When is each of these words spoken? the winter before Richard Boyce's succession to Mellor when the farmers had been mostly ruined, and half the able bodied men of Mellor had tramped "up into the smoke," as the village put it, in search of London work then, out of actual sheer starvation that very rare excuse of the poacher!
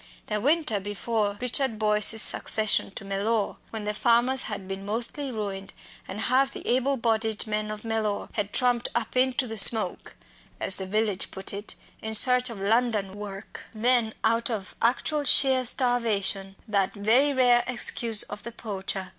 the 0.25 0.41
winter 0.41 0.79
before 0.79 1.37
Richard 1.39 1.77
Boyce's 1.77 2.23
succession 2.23 2.89
to 2.89 3.05
Mellor 3.05 3.57
when 3.69 3.83
the 3.83 3.93
farmers 3.93 4.41
had 4.49 4.67
been 4.67 4.83
mostly 4.83 5.29
ruined, 5.31 5.73
and 6.07 6.21
half 6.21 6.51
the 6.51 6.67
able 6.67 6.97
bodied 6.97 7.45
men 7.45 7.69
of 7.69 7.85
Mellor 7.85 8.27
had 8.33 8.51
tramped 8.51 8.89
"up 8.95 9.15
into 9.15 9.45
the 9.45 9.59
smoke," 9.59 10.15
as 10.59 10.77
the 10.77 10.87
village 10.87 11.29
put 11.29 11.53
it, 11.53 11.75
in 12.01 12.15
search 12.15 12.49
of 12.49 12.59
London 12.59 13.13
work 13.15 13.65
then, 13.75 14.15
out 14.23 14.49
of 14.49 14.75
actual 14.81 15.23
sheer 15.23 15.63
starvation 15.63 16.55
that 16.67 16.95
very 16.95 17.31
rare 17.31 17.63
excuse 17.67 18.23
of 18.23 18.41
the 18.41 18.51
poacher! 18.51 19.09